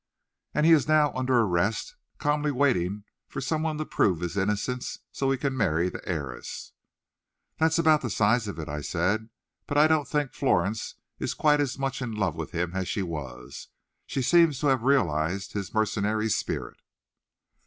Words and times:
"And 0.55 0.65
he 0.65 0.71
is 0.71 0.87
now 0.87 1.13
under 1.13 1.37
arrest, 1.37 1.95
calmly 2.17 2.49
waiting 2.49 3.03
for 3.27 3.39
some 3.39 3.61
one 3.61 3.77
to 3.77 3.85
prove 3.85 4.21
his 4.21 4.35
innocence, 4.35 4.97
so 5.11 5.29
he 5.29 5.37
can 5.37 5.55
marry 5.55 5.89
the 5.89 6.01
heiress." 6.09 6.71
"That's 7.59 7.77
about 7.77 8.01
the 8.01 8.09
size 8.09 8.47
of 8.47 8.57
it," 8.57 8.67
I 8.67 8.81
said. 8.81 9.29
"But 9.67 9.77
I 9.77 9.85
don't 9.85 10.07
think 10.07 10.33
Florence 10.33 10.95
is 11.19 11.35
quite 11.35 11.59
as 11.61 11.77
much 11.77 12.01
in 12.01 12.15
love 12.15 12.33
with 12.35 12.49
him 12.49 12.73
as 12.73 12.87
she 12.87 13.03
was. 13.03 13.67
She 14.07 14.23
seems 14.23 14.59
to 14.61 14.67
have 14.69 14.81
realized 14.81 15.53
his 15.53 15.71
mercenary 15.71 16.29
spirit." 16.29 16.79